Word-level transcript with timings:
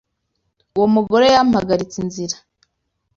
Uwo 0.75 0.87
mugore 0.95 1.25
yampagaritse 1.35 1.95
inzira. 2.03 2.35